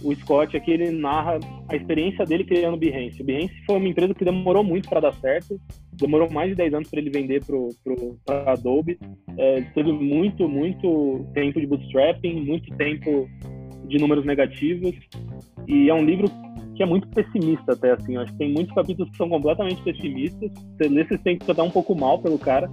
[0.02, 3.20] o Scott aqui ele narra a experiência dele criando o Behance.
[3.20, 5.60] O Behance foi uma empresa que demorou muito para dar certo,
[5.92, 8.98] demorou mais de 10 anos para ele vender para a Adobe.
[9.36, 13.28] É, teve muito, muito tempo de bootstrapping, muito tempo
[13.86, 14.94] de números negativos.
[15.66, 16.28] E é um livro
[16.76, 18.14] que é muito pessimista até, assim.
[18.14, 20.50] Eu acho que tem muitos capítulos que são completamente pessimistas.
[20.78, 22.70] Você tem que dar um pouco mal pelo cara.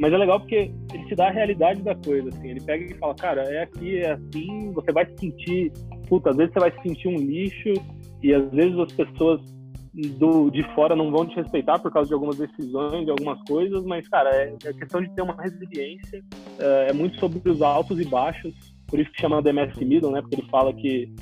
[0.00, 2.48] Mas é legal porque ele te dá a realidade da coisa, assim.
[2.48, 5.72] Ele pega e fala, cara, é aqui, é assim, você vai se sentir
[6.10, 7.72] puta, às vezes você vai se sentir um lixo
[8.20, 9.40] e às vezes as pessoas
[10.18, 13.84] do, de fora não vão te respeitar por causa de algumas decisões, de algumas coisas,
[13.84, 16.22] mas, cara, é, é questão de ter uma resiliência,
[16.58, 18.52] é, é, muito sobre os altos e baixos,
[18.88, 21.12] por isso que chama The Messi Middle, né, porque ele fala que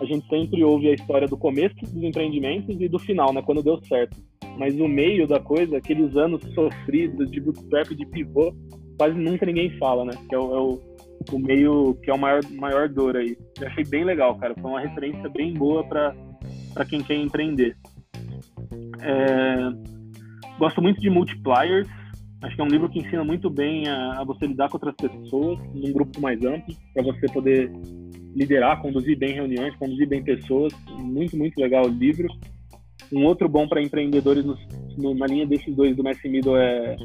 [0.00, 3.62] a gente sempre ouve a história do começo dos empreendimentos e do final, né, quando
[3.62, 4.16] deu certo.
[4.58, 8.52] Mas o meio da coisa, aqueles anos sofridos de bootstrap, de pivô,
[8.98, 10.88] quase nunca ninguém fala, né, que é o, é o
[11.32, 13.36] o meio que é o maior, maior dor aí.
[13.60, 14.54] Eu achei bem legal, cara.
[14.60, 17.76] Foi uma referência bem boa para quem quer empreender.
[19.00, 19.56] É,
[20.58, 21.88] gosto muito de Multipliers.
[22.42, 24.94] Acho que é um livro que ensina muito bem a, a você lidar com outras
[24.94, 27.70] pessoas num grupo mais amplo, para você poder
[28.34, 30.72] liderar, conduzir bem reuniões, conduzir bem pessoas.
[30.98, 32.28] Muito, muito legal o livro.
[33.12, 34.56] Um outro bom para empreendedores no,
[34.96, 36.96] no, na linha desses dois do Messi Middle é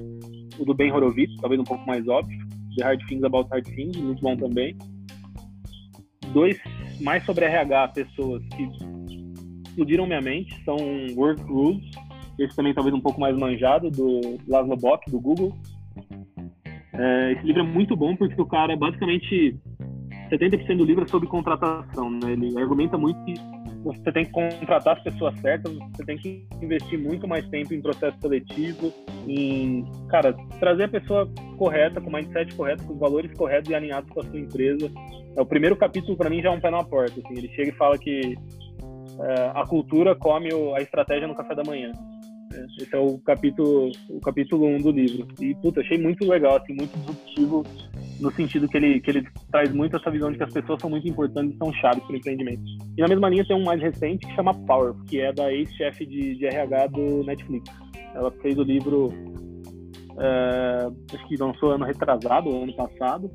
[0.59, 2.37] o do Ben Horowitz, talvez um pouco mais óbvio.
[2.77, 4.75] The Hard Things About Hard Things, muito bom também.
[6.33, 6.59] Dois
[7.01, 8.67] mais sobre RH, pessoas que
[9.67, 10.77] explodiram minha mente, são
[11.15, 11.83] Work Rules,
[12.39, 15.53] esse também talvez um pouco mais manjado, do Laszlo Bock, do Google.
[16.93, 19.57] É, esse livro é muito bom porque o cara, basicamente,
[20.31, 22.31] 70% do livro é sobre contratação, né?
[22.31, 23.33] Ele argumenta muito que
[23.83, 27.81] você tem que contratar as pessoas certas, você tem que investir muito mais tempo em
[27.81, 28.93] processo seletivo,
[29.27, 33.75] em, cara, trazer a pessoa correta, com o mindset correto, com os valores corretos e
[33.75, 34.89] alinhados com a sua empresa.
[35.35, 37.19] É, o primeiro capítulo, para mim, já é um pé na porta.
[37.19, 38.35] Assim, ele chega e fala que
[39.19, 41.91] é, a cultura come a estratégia no café da manhã.
[42.79, 45.27] Esse é o capítulo, o capítulo 1 um do livro.
[45.41, 47.63] E, puta, achei muito legal, assim, muito disruptivo
[48.23, 50.89] no sentido que ele, que ele traz muito essa visão de que as pessoas são
[50.89, 52.63] muito importantes e são chaves para o empreendimento.
[52.97, 56.05] E na mesma linha tem um mais recente que chama Power, que é da ex-chefe
[56.05, 57.69] de, de, RH do Netflix.
[58.15, 59.09] Ela fez o livro,
[60.17, 63.29] é, acho que lançou ano retrasado, ano passado.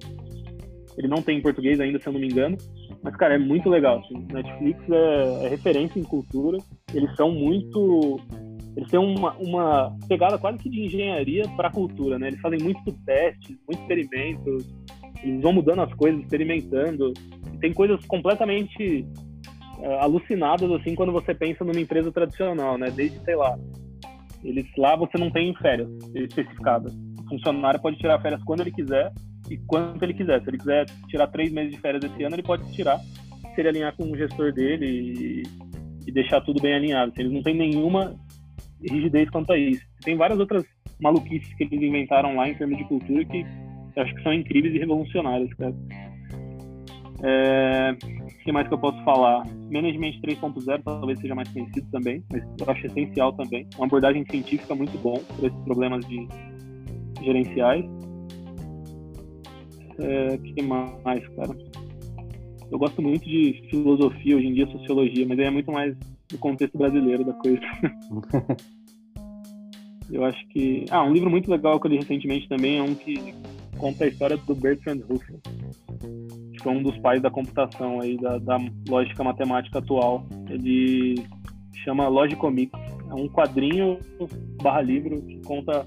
[0.97, 2.57] Ele não tem em português ainda, se eu não me engano.
[3.03, 4.01] Mas, cara, é muito legal.
[4.01, 4.27] Assim.
[4.33, 6.59] Netflix é, é referência em cultura.
[6.95, 8.19] Eles são muito
[8.79, 12.29] eles têm uma, uma pegada quase que de engenharia para a cultura, né?
[12.29, 14.65] Eles fazem muitos testes, muitos experimentos,
[15.21, 17.13] eles vão mudando as coisas, experimentando.
[17.61, 19.05] Tem coisas completamente
[19.79, 22.89] uh, alucinadas, assim, quando você pensa numa empresa tradicional, né?
[22.89, 23.59] Desde, sei lá,
[24.45, 26.95] eles lá você não tem férias especificadas.
[26.95, 29.13] O funcionário pode tirar férias quando ele quiser
[29.51, 30.41] e quanto ele quiser.
[30.41, 33.71] Se ele quiser tirar três meses de férias esse ano, ele pode tirar se ele
[33.71, 35.43] alinhar com o gestor dele e,
[36.07, 37.13] e deixar tudo bem alinhado.
[37.19, 38.15] Eles não têm nenhuma
[38.83, 39.85] rigidez quanto a isso.
[40.03, 40.65] Tem várias outras
[41.01, 43.45] maluquices que eles inventaram lá em termos de cultura que
[43.97, 45.75] eu acho que são incríveis e revolucionárias, cara.
[47.23, 47.91] É...
[47.93, 49.45] O que mais que eu posso falar?
[49.71, 53.67] Management 3.0 talvez seja mais conhecido também, mas eu acho essencial também.
[53.77, 56.29] Uma abordagem científica muito bom para esses problemas de
[57.23, 57.85] gerenciais.
[59.99, 60.39] O é...
[60.39, 61.57] que mais, cara?
[62.71, 65.97] Eu gosto muito de filosofia, hoje em dia sociologia, mas aí é muito mais
[66.33, 67.61] no contexto brasileiro da coisa.
[70.11, 70.85] eu acho que.
[70.91, 73.35] Ah, um livro muito legal que eu li recentemente também é um que
[73.79, 75.41] conta a história do Bertrand Russell,
[76.53, 80.27] que foi um dos pais da computação aí, da, da lógica matemática atual.
[80.49, 81.15] Ele
[81.85, 82.79] chama Logicomics.
[83.11, 83.99] É um quadrinho
[84.63, 85.87] barra livro que conta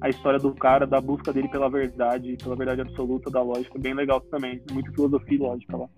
[0.00, 3.78] a história do cara, da busca dele pela verdade, pela verdade absoluta da lógica.
[3.78, 4.60] Bem legal também.
[4.72, 5.88] Muito filosofia e lógica lá.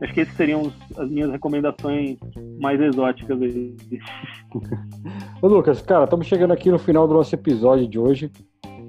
[0.00, 2.18] Acho que esses seriam as minhas recomendações
[2.60, 3.74] mais exóticas aí.
[5.40, 8.30] Ô Lucas, cara, estamos chegando aqui no final do nosso episódio de hoje.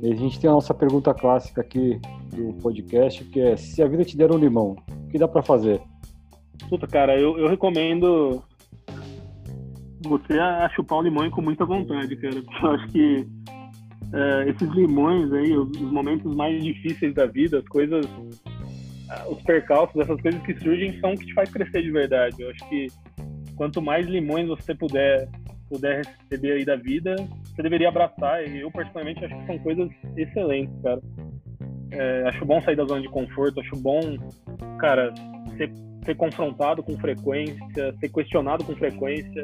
[0.02, 2.00] E a gente tem a nossa pergunta clássica aqui
[2.36, 5.42] do podcast, que é se a vida te der um limão, o que dá para
[5.42, 5.82] fazer?
[6.70, 8.44] Puta, cara, eu, eu recomendo
[10.08, 12.36] você a, chupar um limão com muita vontade, cara.
[12.64, 13.28] Eu acho que
[14.14, 18.06] é, esses limões aí, os, momentos mais difíceis da vida, as coisas,
[19.30, 22.42] os percalços, essas coisas que surgem são o que te faz crescer de verdade.
[22.42, 22.88] Eu acho que
[23.56, 25.30] quanto mais limões você puder
[25.70, 28.48] puder receber aí da vida, você deveria abraçar.
[28.48, 31.02] E eu, particularmente, acho que são coisas excelentes, cara.
[31.92, 34.02] É, acho bom sair da zona de conforto, acho bom,
[34.80, 35.14] cara,
[35.58, 35.72] ser,
[36.04, 39.44] ser confrontado com frequência, ser questionado com frequência.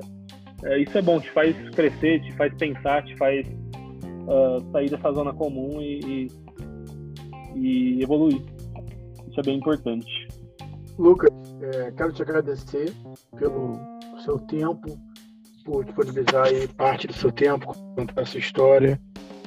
[0.63, 5.12] É, isso é bom, te faz crescer, te faz pensar, te faz uh, sair dessa
[5.12, 6.28] zona comum e, e,
[7.56, 8.41] e, evoluir.
[9.32, 10.28] Isso é bem importante.
[11.00, 12.94] Lucas, é, quero te agradecer
[13.39, 13.80] pelo
[14.24, 15.00] seu tempo,
[15.63, 19.00] por disponibilizar aí parte do seu tempo, contar a sua história.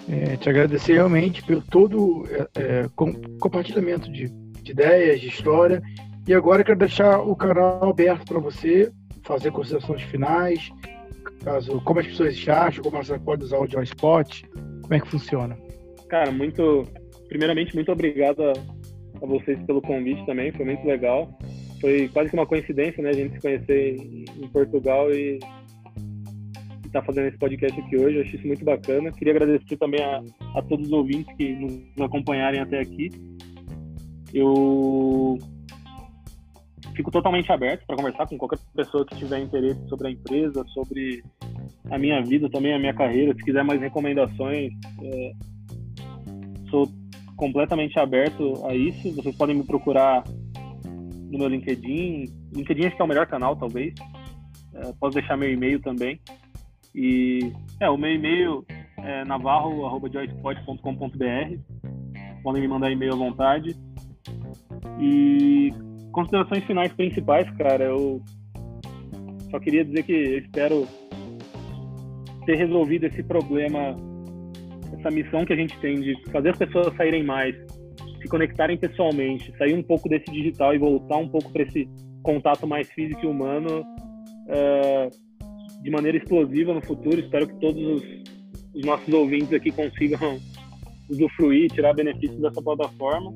[0.09, 4.29] É, te agradecer realmente pelo todo é, é, com, compartilhamento de,
[4.63, 5.83] de, ideias, de história.
[6.27, 8.91] E agora quero deixar o canal aberto para você
[9.23, 10.71] fazer considerações finais,
[11.43, 14.47] caso como as pessoas te acham, como você pode usar o Joyspot,
[14.83, 15.57] como é que funciona.
[16.09, 16.87] Cara, muito.
[17.29, 18.53] Primeiramente, muito obrigado a,
[19.25, 21.29] a vocês pelo convite também, foi muito legal.
[21.81, 25.39] Foi quase que uma coincidência, né, a gente se conhecer em, Portugal e
[26.87, 28.17] estar tá fazendo esse podcast aqui hoje.
[28.17, 29.13] Eu acho isso muito bacana.
[29.13, 30.23] Queria agradecer também a,
[30.55, 33.11] a todos os ouvintes que nos acompanharem até aqui.
[34.33, 35.39] Eu
[36.95, 41.23] fico totalmente aberto para conversar com qualquer pessoa que tiver interesse sobre a empresa, sobre
[41.91, 43.35] a minha vida, também a minha carreira.
[43.35, 45.33] Se quiser mais recomendações, é,
[46.71, 46.89] sou
[47.37, 49.15] completamente aberto a isso.
[49.15, 50.25] Vocês podem me procurar
[51.31, 52.27] no meu LinkedIn.
[52.55, 53.93] LinkedIn acho que é o melhor canal, talvez.
[54.75, 56.19] É, posso deixar meu e-mail também.
[56.95, 58.65] E é, o meu e-mail
[58.99, 61.59] é navarro.joyspot.com.br.
[62.43, 63.75] Podem me mandar e-mail à vontade.
[65.01, 65.71] E
[66.13, 68.21] considerações finais principais, cara, eu
[69.51, 70.87] só queria dizer que eu espero
[72.47, 73.97] ter resolvido esse problema,
[74.99, 77.55] essa missão que a gente tem de fazer as pessoas saírem mais,
[78.21, 81.89] se conectarem pessoalmente, sair um pouco desse digital e voltar um pouco para esse
[82.23, 83.83] contato mais físico e humano.
[84.47, 85.25] Uh,
[85.85, 87.21] de maneira explosiva no futuro.
[87.21, 88.03] Espero que todos os,
[88.75, 90.41] os nossos ouvintes aqui consigam
[91.11, 93.33] usufruir, tirar benefícios dessa plataforma.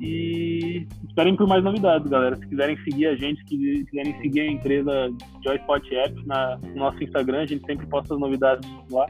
[0.00, 2.36] E esperem por mais novidades, galera.
[2.36, 5.10] Se quiserem seguir a gente, se quiserem seguir a empresa
[5.44, 9.06] Joyspot Apps na, no nosso Instagram, a gente sempre posta as novidades lá.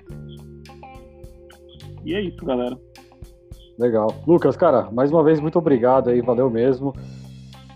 [2.04, 2.78] E é isso, galera.
[3.78, 4.14] Legal.
[4.26, 6.92] Lucas, cara, mais uma vez, muito obrigado aí, valeu mesmo.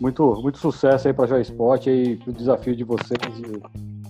[0.00, 3.18] Muito, muito sucesso aí para Joyspot e o desafio de vocês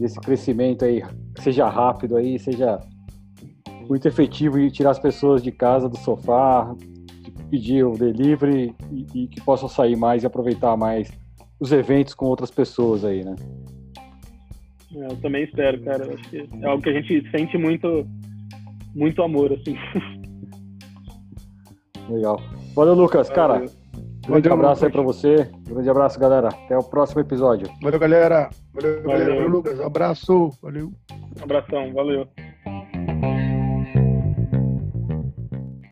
[0.01, 1.03] esse crescimento aí
[1.41, 2.79] seja rápido aí, seja
[3.89, 6.75] muito efetivo e tirar as pessoas de casa, do sofá,
[7.51, 11.11] pedir o delivery e, e, que possam sair mais e aproveitar mais
[11.59, 13.35] os eventos com outras pessoas aí, né?
[14.95, 16.15] É, eu também espero, cara.
[16.15, 18.07] Acho que é algo que a gente sente muito,
[18.95, 19.77] muito amor, assim.
[22.09, 22.41] Legal.
[22.75, 23.65] Valeu, Lucas, cara.
[24.27, 25.49] Grande Valeu, abraço aí pra você.
[25.67, 26.49] Grande abraço, galera.
[26.49, 27.69] Até o próximo episódio.
[27.83, 28.51] Valeu, galera.
[28.75, 29.03] Valeu, valeu.
[29.03, 29.35] galera.
[29.35, 29.81] Valeu, Lucas.
[29.81, 30.51] Abraço.
[30.63, 30.93] Valeu.
[31.41, 31.93] Abração.
[31.93, 32.27] Valeu.